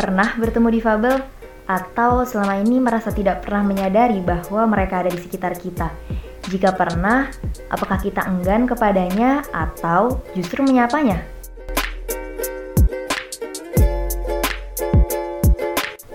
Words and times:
Pernah 0.00 0.32
bertemu 0.40 0.80
difabel? 0.80 1.20
Atau 1.68 2.24
selama 2.24 2.56
ini 2.56 2.80
merasa 2.80 3.12
tidak 3.12 3.44
pernah 3.44 3.68
menyadari 3.68 4.24
bahwa 4.24 4.64
mereka 4.64 5.04
ada 5.04 5.12
di 5.12 5.20
sekitar 5.20 5.52
kita? 5.60 5.92
Jika 6.48 6.72
pernah, 6.72 7.28
apakah 7.68 8.00
kita 8.00 8.24
enggan 8.24 8.64
kepadanya 8.64 9.44
atau 9.52 10.24
justru 10.32 10.64
menyapanya? 10.64 11.20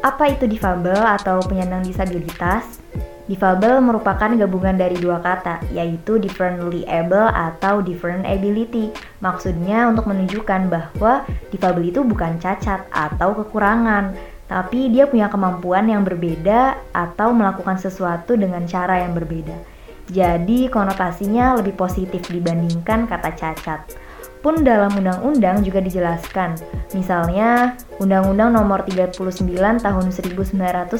Apa 0.01 0.33
itu 0.33 0.49
difabel 0.49 1.05
atau 1.05 1.45
penyandang 1.45 1.85
disabilitas? 1.85 2.81
Difabel 3.25 3.81
merupakan 3.81 4.29
gabungan 4.37 4.77
dari 4.77 5.01
dua 5.01 5.17
kata, 5.17 5.57
yaitu 5.73 6.21
differently 6.21 6.85
able 6.85 7.25
atau 7.25 7.81
different 7.81 8.21
ability. 8.21 8.93
Maksudnya 9.17 9.89
untuk 9.89 10.05
menunjukkan 10.05 10.69
bahwa 10.69 11.25
difabel 11.49 11.89
itu 11.89 12.05
bukan 12.05 12.37
cacat 12.37 12.85
atau 12.93 13.33
kekurangan, 13.33 14.13
tapi 14.45 14.93
dia 14.93 15.09
punya 15.09 15.25
kemampuan 15.25 15.89
yang 15.89 16.05
berbeda 16.05 16.77
atau 16.93 17.33
melakukan 17.33 17.81
sesuatu 17.81 18.37
dengan 18.37 18.69
cara 18.69 19.01
yang 19.01 19.17
berbeda. 19.17 19.57
Jadi 20.05 20.69
konotasinya 20.69 21.57
lebih 21.57 21.73
positif 21.73 22.29
dibandingkan 22.29 23.09
kata 23.09 23.33
cacat 23.33 24.04
pun 24.45 24.61
dalam 24.61 24.93
undang-undang 24.93 25.65
juga 25.65 25.81
dijelaskan. 25.81 26.53
Misalnya, 26.93 27.73
Undang-Undang 27.97 28.53
Nomor 28.53 28.85
39 28.85 29.81
Tahun 29.81 30.05
1999, 30.13 30.93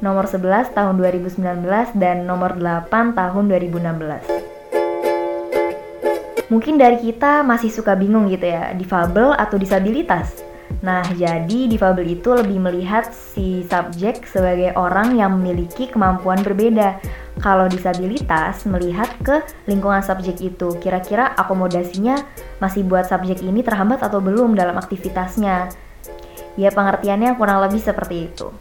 Nomor 0.00 0.24
11 0.24 0.72
Tahun 0.72 0.94
2019 0.96 1.92
dan 2.00 2.24
Nomor 2.24 2.56
8 2.56 3.12
Tahun 3.12 3.44
2016. 3.44 4.24
Mungkin 6.48 6.80
dari 6.80 6.96
kita 6.96 7.44
masih 7.44 7.68
suka 7.68 7.92
bingung 7.92 8.32
gitu 8.32 8.48
ya, 8.48 8.72
difabel 8.72 9.36
atau 9.36 9.60
disabilitas. 9.60 10.40
Nah, 10.80 11.04
jadi 11.12 11.68
difabel 11.68 12.16
itu 12.16 12.32
lebih 12.32 12.56
melihat 12.56 13.12
si 13.12 13.68
subjek 13.68 14.24
sebagai 14.24 14.72
orang 14.80 15.12
yang 15.20 15.36
memiliki 15.36 15.92
kemampuan 15.92 16.40
berbeda. 16.40 16.96
Kalau 17.40 17.64
disabilitas 17.70 18.68
melihat 18.68 19.08
ke 19.24 19.40
lingkungan 19.64 20.04
subjek 20.04 20.36
itu, 20.44 20.76
kira-kira 20.76 21.32
akomodasinya 21.38 22.20
masih 22.60 22.84
buat 22.84 23.08
subjek 23.08 23.40
ini 23.40 23.64
terhambat 23.64 24.04
atau 24.04 24.20
belum 24.20 24.52
dalam 24.52 24.76
aktivitasnya. 24.76 25.72
Ya 26.60 26.68
pengertiannya 26.68 27.32
kurang 27.40 27.64
lebih 27.64 27.80
seperti 27.80 28.28
itu. 28.28 28.52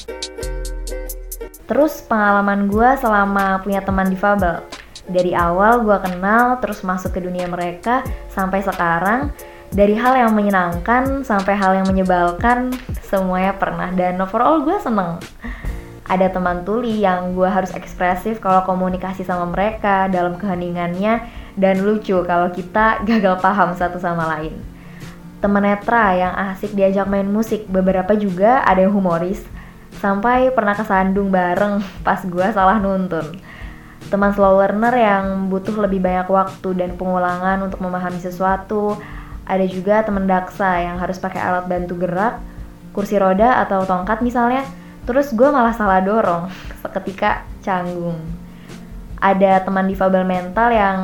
Terus 1.67 2.03
pengalaman 2.07 2.71
gue 2.71 2.89
selama 2.99 3.59
punya 3.59 3.83
teman 3.83 4.07
difabel. 4.07 4.63
Dari 5.11 5.35
awal 5.35 5.83
gue 5.83 5.97
kenal, 5.99 6.63
terus 6.63 6.83
masuk 6.87 7.11
ke 7.15 7.19
dunia 7.19 7.51
mereka, 7.51 8.05
sampai 8.31 8.63
sekarang 8.63 9.35
dari 9.71 9.95
hal 9.95 10.19
yang 10.19 10.31
menyenangkan 10.35 11.23
sampai 11.23 11.55
hal 11.55 11.71
yang 11.71 11.87
menyebalkan 11.87 12.75
semuanya 13.07 13.55
pernah 13.55 13.87
dan 13.95 14.19
overall 14.19 14.67
gue 14.67 14.75
seneng 14.83 15.15
ada 16.11 16.27
teman 16.27 16.67
tuli 16.67 16.99
yang 16.99 17.31
gue 17.31 17.47
harus 17.47 17.71
ekspresif 17.71 18.43
kalau 18.43 18.67
komunikasi 18.67 19.23
sama 19.23 19.47
mereka 19.47 20.11
dalam 20.11 20.35
keheningannya 20.35 21.23
dan 21.55 21.87
lucu 21.87 22.19
kalau 22.27 22.51
kita 22.51 22.99
gagal 23.07 23.39
paham 23.39 23.71
satu 23.71 23.95
sama 23.95 24.27
lain. 24.35 24.59
Teman 25.39 25.63
netra 25.63 26.11
yang 26.13 26.35
asik 26.51 26.75
diajak 26.75 27.07
main 27.07 27.25
musik 27.25 27.63
beberapa 27.71 28.11
juga 28.19 28.59
ada 28.67 28.83
yang 28.83 28.91
humoris. 28.91 29.39
Sampai 30.03 30.51
pernah 30.51 30.75
kesandung 30.75 31.31
bareng 31.31 31.79
pas 32.05 32.19
gue 32.19 32.47
salah 32.51 32.75
nuntun. 32.83 33.39
Teman 34.11 34.35
slow 34.35 34.59
learner 34.59 34.91
yang 34.91 35.47
butuh 35.47 35.79
lebih 35.79 36.03
banyak 36.03 36.27
waktu 36.27 36.75
dan 36.75 36.99
pengulangan 36.99 37.63
untuk 37.63 37.79
memahami 37.79 38.19
sesuatu. 38.19 38.99
Ada 39.47 39.63
juga 39.63 40.03
teman 40.03 40.27
daksa 40.27 40.83
yang 40.83 40.99
harus 40.99 41.15
pakai 41.15 41.39
alat 41.39 41.71
bantu 41.71 41.95
gerak, 41.95 42.43
kursi 42.91 43.15
roda 43.15 43.63
atau 43.63 43.87
tongkat 43.87 44.19
misalnya. 44.19 44.67
Terus 45.01 45.33
gue 45.33 45.49
malah 45.49 45.73
salah 45.73 46.01
dorong, 46.01 46.49
seketika 46.81 47.45
canggung. 47.65 48.21
Ada 49.17 49.65
teman 49.65 49.89
difabel 49.89 50.25
mental 50.25 50.69
yang 50.73 50.97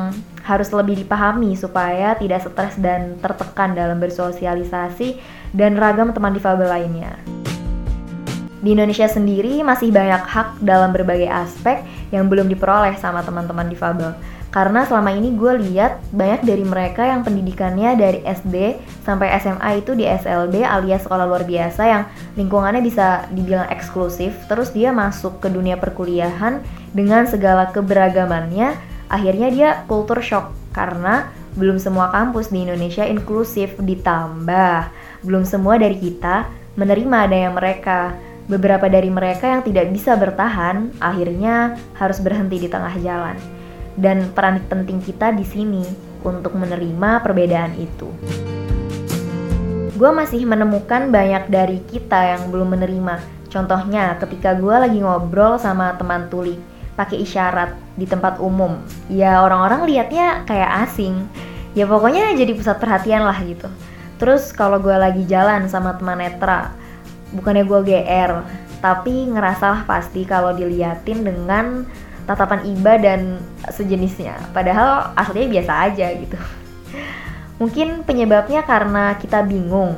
harus 0.46 0.72
lebih 0.72 0.96
dipahami 1.04 1.52
supaya 1.58 2.16
tidak 2.16 2.46
stres 2.46 2.80
dan 2.80 3.20
tertekan 3.20 3.76
dalam 3.76 4.00
bersosialisasi 4.00 5.20
dan 5.52 5.76
ragam 5.76 6.10
teman 6.16 6.32
difabel 6.32 6.66
lainnya. 6.66 7.14
Di 8.58 8.74
Indonesia 8.74 9.06
sendiri 9.06 9.62
masih 9.62 9.94
banyak 9.94 10.24
hak 10.24 10.58
dalam 10.66 10.90
berbagai 10.90 11.30
aspek 11.30 11.86
yang 12.10 12.26
belum 12.26 12.50
diperoleh 12.50 12.98
sama 12.98 13.22
teman-teman 13.22 13.70
difabel 13.70 14.18
karena 14.48 14.88
selama 14.88 15.12
ini 15.12 15.36
gue 15.36 15.60
lihat 15.60 16.00
banyak 16.08 16.40
dari 16.48 16.64
mereka 16.64 17.04
yang 17.04 17.20
pendidikannya 17.20 18.00
dari 18.00 18.24
SD 18.24 18.80
sampai 19.04 19.36
SMA 19.44 19.84
itu 19.84 19.92
di 19.92 20.08
SLB 20.08 20.64
alias 20.64 21.04
sekolah 21.04 21.28
luar 21.28 21.44
biasa 21.44 21.82
yang 21.84 22.02
lingkungannya 22.32 22.80
bisa 22.80 23.28
dibilang 23.28 23.68
eksklusif. 23.68 24.32
Terus 24.48 24.72
dia 24.72 24.88
masuk 24.88 25.44
ke 25.44 25.52
dunia 25.52 25.76
perkuliahan 25.76 26.64
dengan 26.96 27.28
segala 27.28 27.68
keberagamannya 27.76 28.72
akhirnya 29.12 29.48
dia 29.52 29.68
kultur 29.84 30.24
shock 30.24 30.48
karena 30.72 31.28
belum 31.52 31.76
semua 31.76 32.08
kampus 32.08 32.48
di 32.48 32.64
Indonesia 32.64 33.04
inklusif. 33.04 33.76
Ditambah 33.76 34.88
belum 35.28 35.44
semua 35.44 35.76
dari 35.76 36.00
kita 36.00 36.48
menerima 36.80 37.16
adanya 37.28 37.52
mereka. 37.52 38.16
Beberapa 38.48 38.88
dari 38.88 39.12
mereka 39.12 39.44
yang 39.44 39.60
tidak 39.60 39.92
bisa 39.92 40.16
bertahan 40.16 40.88
akhirnya 41.04 41.76
harus 42.00 42.16
berhenti 42.16 42.64
di 42.64 42.68
tengah 42.72 42.96
jalan 43.04 43.57
dan 43.98 44.30
peran 44.30 44.62
penting 44.70 45.02
kita 45.02 45.34
di 45.34 45.42
sini 45.42 45.82
untuk 46.22 46.54
menerima 46.54 47.22
perbedaan 47.22 47.74
itu. 47.74 48.08
Gue 49.98 50.10
masih 50.14 50.46
menemukan 50.46 51.10
banyak 51.10 51.50
dari 51.50 51.82
kita 51.90 52.38
yang 52.38 52.54
belum 52.54 52.78
menerima. 52.78 53.18
Contohnya 53.50 54.14
ketika 54.22 54.54
gue 54.54 54.70
lagi 54.70 55.02
ngobrol 55.02 55.58
sama 55.58 55.98
teman 55.98 56.30
tuli 56.30 56.54
pakai 56.94 57.26
isyarat 57.26 57.74
di 57.98 58.06
tempat 58.06 58.38
umum. 58.38 58.78
Ya 59.10 59.42
orang-orang 59.42 59.90
liatnya 59.90 60.46
kayak 60.46 60.86
asing. 60.86 61.26
Ya 61.74 61.86
pokoknya 61.90 62.34
jadi 62.38 62.54
pusat 62.54 62.78
perhatian 62.78 63.26
lah 63.26 63.38
gitu. 63.42 63.66
Terus 64.22 64.50
kalau 64.54 64.82
gue 64.82 64.94
lagi 64.94 65.26
jalan 65.26 65.70
sama 65.70 65.94
teman 65.94 66.18
netra, 66.18 66.74
bukannya 67.34 67.62
gue 67.66 67.80
GR, 67.86 68.32
tapi 68.82 69.30
ngerasalah 69.30 69.86
pasti 69.86 70.26
kalau 70.26 70.54
diliatin 70.54 71.22
dengan 71.22 71.86
tatapan 72.28 72.60
iba 72.68 73.00
dan 73.00 73.40
sejenisnya. 73.72 74.36
Padahal 74.52 75.16
aslinya 75.16 75.48
biasa 75.58 75.72
aja 75.88 76.06
gitu. 76.12 76.36
Mungkin 77.56 78.04
penyebabnya 78.04 78.62
karena 78.68 79.16
kita 79.16 79.42
bingung 79.42 79.96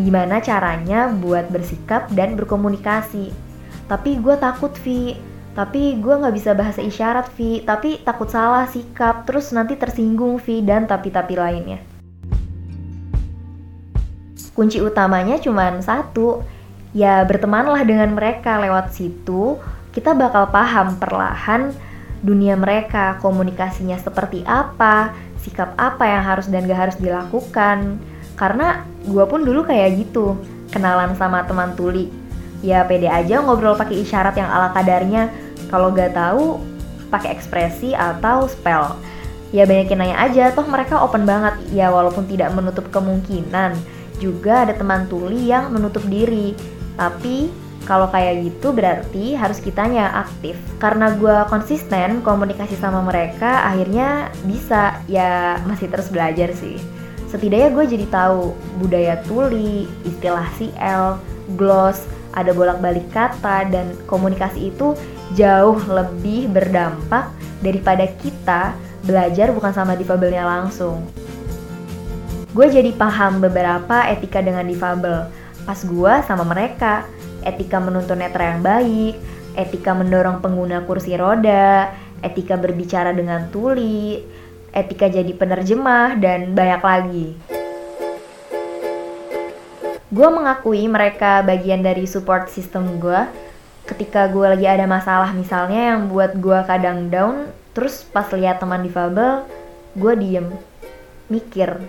gimana 0.00 0.40
caranya 0.40 1.10
buat 1.10 1.50
bersikap 1.50 2.08
dan 2.14 2.38
berkomunikasi. 2.38 3.34
Tapi 3.90 4.10
gue 4.22 4.38
takut, 4.38 4.72
Vi. 4.86 5.18
Tapi 5.52 6.00
gue 6.00 6.14
nggak 6.16 6.32
bisa 6.32 6.56
bahasa 6.56 6.80
isyarat, 6.80 7.28
Vi. 7.36 7.60
Tapi 7.66 8.00
takut 8.00 8.30
salah 8.30 8.64
sikap, 8.70 9.28
terus 9.28 9.52
nanti 9.52 9.76
tersinggung, 9.76 10.40
Vi, 10.40 10.64
dan 10.64 10.88
tapi-tapi 10.88 11.36
lainnya. 11.36 11.82
Kunci 14.56 14.80
utamanya 14.80 15.36
cuma 15.36 15.68
satu, 15.84 16.40
ya 16.96 17.20
bertemanlah 17.28 17.84
dengan 17.84 18.16
mereka 18.16 18.56
lewat 18.60 18.96
situ 18.96 19.60
kita 19.92 20.16
bakal 20.16 20.48
paham 20.48 20.96
perlahan 20.96 21.72
dunia 22.24 22.56
mereka, 22.56 23.18
komunikasinya 23.20 23.98
seperti 24.00 24.46
apa, 24.48 25.12
sikap 25.42 25.74
apa 25.76 26.06
yang 26.06 26.22
harus 26.22 26.46
dan 26.48 26.64
gak 26.64 26.80
harus 26.88 26.96
dilakukan. 26.96 27.98
Karena 28.38 28.86
gue 29.04 29.24
pun 29.28 29.44
dulu 29.44 29.66
kayak 29.66 30.00
gitu, 30.00 30.38
kenalan 30.72 31.12
sama 31.18 31.44
teman 31.44 31.74
tuli. 31.76 32.08
Ya 32.62 32.86
pede 32.86 33.10
aja 33.10 33.42
ngobrol 33.42 33.74
pakai 33.74 34.00
isyarat 34.06 34.38
yang 34.38 34.48
ala 34.48 34.70
kadarnya. 34.70 35.28
Kalau 35.68 35.90
gak 35.90 36.14
tahu, 36.14 36.62
pakai 37.10 37.34
ekspresi 37.34 37.92
atau 37.92 38.46
spell. 38.46 38.96
Ya 39.52 39.68
banyakin 39.68 39.98
nanya 40.00 40.16
aja, 40.16 40.48
toh 40.56 40.64
mereka 40.64 41.02
open 41.02 41.28
banget. 41.28 41.58
Ya 41.74 41.92
walaupun 41.92 42.24
tidak 42.24 42.54
menutup 42.56 42.88
kemungkinan. 42.88 43.76
Juga 44.22 44.64
ada 44.64 44.72
teman 44.72 45.10
tuli 45.10 45.50
yang 45.50 45.74
menutup 45.74 46.06
diri. 46.08 46.56
Tapi 46.96 47.50
kalau 47.82 48.06
kayak 48.08 48.46
gitu 48.46 48.70
berarti 48.70 49.34
harus 49.34 49.58
kitanya 49.58 50.26
aktif. 50.26 50.54
Karena 50.78 51.14
gue 51.14 51.36
konsisten 51.50 52.22
komunikasi 52.22 52.78
sama 52.78 53.02
mereka, 53.02 53.66
akhirnya 53.66 54.30
bisa 54.46 55.02
ya 55.10 55.58
masih 55.66 55.90
terus 55.90 56.08
belajar 56.08 56.54
sih. 56.54 56.78
Setidaknya 57.26 57.72
gue 57.72 57.84
jadi 57.88 58.06
tahu 58.12 58.52
budaya 58.78 59.16
tuli, 59.24 59.88
istilah 60.04 60.44
CL, 60.60 61.16
gloss, 61.56 62.04
ada 62.32 62.52
bolak-balik 62.52 63.08
kata 63.12 63.68
dan 63.68 63.96
komunikasi 64.04 64.72
itu 64.72 64.96
jauh 65.36 65.80
lebih 65.88 66.52
berdampak 66.52 67.32
daripada 67.64 68.04
kita 68.20 68.76
belajar 69.02 69.50
bukan 69.50 69.72
sama 69.72 69.96
difabelnya 69.96 70.44
langsung. 70.44 71.04
Gue 72.52 72.68
jadi 72.68 72.92
paham 72.92 73.40
beberapa 73.40 74.04
etika 74.12 74.44
dengan 74.44 74.68
difabel 74.68 75.24
pas 75.62 75.78
gue 75.78 76.14
sama 76.26 76.42
mereka 76.42 77.06
etika 77.42 77.78
menuntun 77.78 78.22
netra 78.22 78.54
yang 78.56 78.62
baik, 78.62 79.14
etika 79.58 79.92
mendorong 79.92 80.40
pengguna 80.40 80.82
kursi 80.86 81.18
roda, 81.18 81.92
etika 82.22 82.56
berbicara 82.56 83.12
dengan 83.12 83.50
tuli, 83.50 84.22
etika 84.72 85.10
jadi 85.10 85.30
penerjemah, 85.34 86.16
dan 86.18 86.54
banyak 86.54 86.82
lagi. 86.82 87.28
Gue 90.12 90.28
mengakui 90.28 90.84
mereka 90.92 91.40
bagian 91.40 91.80
dari 91.80 92.04
support 92.04 92.52
system 92.52 93.00
gue 93.00 93.24
ketika 93.88 94.30
gue 94.30 94.46
lagi 94.46 94.68
ada 94.68 94.86
masalah 94.86 95.34
misalnya 95.34 95.96
yang 95.96 96.06
buat 96.06 96.38
gue 96.38 96.58
kadang 96.68 97.10
down, 97.10 97.50
terus 97.74 98.06
pas 98.06 98.28
lihat 98.30 98.62
teman 98.62 98.84
difabel, 98.84 99.42
gue 99.98 100.12
diem, 100.20 100.48
mikir, 101.26 101.82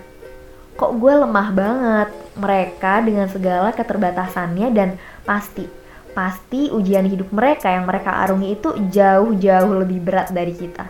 kok 0.74 0.92
gue 0.98 1.14
lemah 1.14 1.50
banget? 1.54 2.10
Mereka 2.34 3.06
dengan 3.06 3.30
segala 3.30 3.70
keterbatasannya 3.76 4.68
dan 4.74 4.98
pasti 5.24 5.84
pasti 6.14 6.70
ujian 6.70 7.10
hidup 7.10 7.34
mereka 7.34 7.74
yang 7.74 7.90
mereka 7.90 8.22
arungi 8.22 8.54
itu 8.54 8.70
jauh-jauh 8.94 9.74
lebih 9.82 10.00
berat 10.00 10.30
dari 10.30 10.54
kita. 10.54 10.86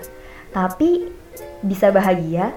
Tapi 0.52 1.08
bisa 1.64 1.90
bahagia, 1.90 2.52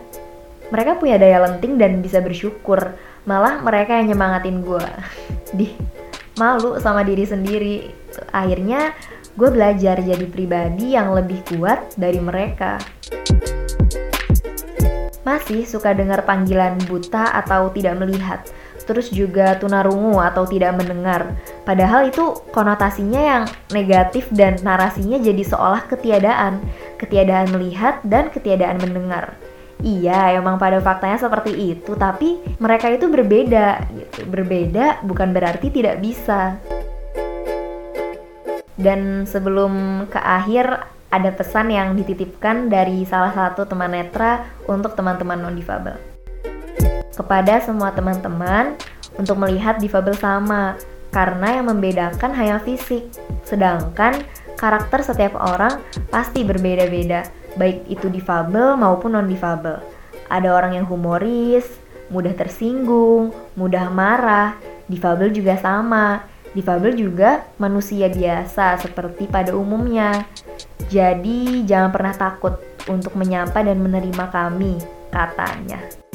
mereka 0.69 0.99
punya 0.99 1.17
daya 1.17 1.47
lenting 1.47 1.79
dan 1.79 2.03
bisa 2.03 2.19
bersyukur. 2.19 2.99
Malah 3.25 3.63
mereka 3.63 3.97
yang 4.03 4.13
nyemangatin 4.13 4.67
gue. 4.67 4.87
Di 5.59 5.73
malu 6.37 6.77
sama 6.83 7.07
diri 7.07 7.25
sendiri. 7.25 7.77
Akhirnya 8.35 8.93
gue 9.39 9.49
belajar 9.49 10.03
jadi 10.03 10.27
pribadi 10.27 10.99
yang 10.99 11.15
lebih 11.15 11.41
kuat 11.55 11.95
dari 11.95 12.19
mereka. 12.19 12.83
Masih 15.27 15.67
suka 15.67 15.91
dengar 15.91 16.23
panggilan 16.23 16.79
buta 16.87 17.35
atau 17.35 17.71
tidak 17.75 17.99
melihat 17.99 18.47
terus 18.87 19.11
juga 19.11 19.59
tunarungu 19.59 20.23
atau 20.23 20.47
tidak 20.47 20.79
mendengar. 20.79 21.35
Padahal 21.67 22.15
itu 22.15 22.47
konotasinya 22.55 23.19
yang 23.19 23.45
negatif 23.75 24.31
dan 24.31 24.55
narasinya 24.63 25.19
jadi 25.19 25.43
seolah 25.43 25.91
ketiadaan, 25.91 26.63
ketiadaan 26.95 27.51
melihat 27.51 27.99
dan 28.07 28.31
ketiadaan 28.31 28.79
mendengar. 28.79 29.35
Iya, 29.83 30.39
emang 30.39 30.57
pada 30.57 30.79
faktanya 30.79 31.19
seperti 31.19 31.53
itu, 31.77 31.99
tapi 31.99 32.39
mereka 32.63 32.89
itu 32.89 33.11
berbeda 33.11 33.83
gitu. 33.93 34.31
Berbeda 34.31 35.03
bukan 35.03 35.35
berarti 35.35 35.69
tidak 35.69 36.01
bisa. 36.01 36.55
Dan 38.79 39.27
sebelum 39.27 40.07
ke 40.07 40.23
akhir 40.23 40.87
ada 41.11 41.31
pesan 41.35 41.75
yang 41.75 41.99
dititipkan 41.99 42.71
dari 42.71 43.03
salah 43.05 43.35
satu 43.35 43.67
teman 43.67 43.91
netra 43.91 44.47
untuk 44.71 44.95
teman-teman 44.95 45.39
non 45.43 45.57
difabel 45.59 46.17
kepada 47.17 47.65
semua 47.65 47.91
teman-teman 47.97 48.77
untuk 49.17 49.41
melihat 49.41 49.81
difabel 49.81 50.13
sama 50.13 50.77
karena 51.17 51.57
yang 51.57 51.73
membedakan 51.73 52.37
hanya 52.37 52.61
fisik. 52.61 53.09
Sedangkan 53.41 54.21
karakter 54.61 55.01
setiap 55.01 55.41
orang 55.41 55.81
pasti 56.13 56.45
berbeda-beda 56.45 57.25
baik 57.57 57.89
itu 57.89 58.13
difabel 58.13 58.77
maupun 58.77 59.17
non 59.17 59.25
difabel 59.25 59.81
ada 60.29 60.49
orang 60.53 60.77
yang 60.77 60.85
humoris 60.85 61.65
mudah 62.13 62.37
tersinggung 62.37 63.33
mudah 63.57 63.89
marah 63.89 64.53
difabel 64.93 65.33
juga 65.33 65.57
sama. 65.57 66.21
Difabel 66.57 66.97
juga 66.97 67.45
manusia 67.61 68.09
biasa 68.09 68.81
seperti 68.81 69.29
pada 69.29 69.53
umumnya. 69.53 70.25
Jadi 70.89 71.69
jangan 71.69 71.93
pernah 71.93 72.17
takut 72.17 72.57
untuk 72.89 73.13
menyapa 73.13 73.61
dan 73.61 73.77
menerima 73.77 74.25
kami 74.33 74.81
katanya 75.13 76.06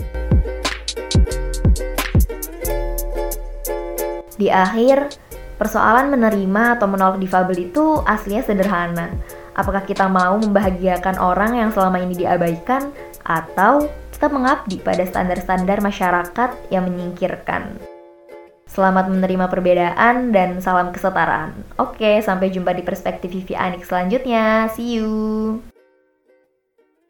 Di 4.41 4.49
akhir, 4.49 5.21
persoalan 5.61 6.09
menerima 6.09 6.81
atau 6.81 6.89
menolak 6.89 7.21
difabel 7.21 7.69
itu 7.69 8.01
aslinya 8.09 8.41
sederhana. 8.41 9.13
Apakah 9.53 9.85
kita 9.85 10.09
mau 10.09 10.33
membahagiakan 10.41 11.21
orang 11.21 11.61
yang 11.61 11.69
selama 11.69 12.01
ini 12.01 12.25
diabaikan 12.25 12.89
atau 13.21 13.85
tetap 14.09 14.33
mengabdi 14.33 14.81
pada 14.81 15.05
standar-standar 15.05 15.77
masyarakat 15.85 16.49
yang 16.73 16.89
menyingkirkan? 16.89 17.77
Selamat 18.65 19.13
menerima 19.13 19.45
perbedaan 19.45 20.33
dan 20.33 20.57
salam 20.57 20.89
kesetaraan. 20.89 21.53
Oke, 21.77 22.17
sampai 22.25 22.49
jumpa 22.49 22.73
di 22.73 22.81
perspektif 22.81 23.29
Vivi 23.29 23.53
Anik 23.53 23.85
selanjutnya. 23.85 24.73
See 24.73 24.97
you. 24.97 25.70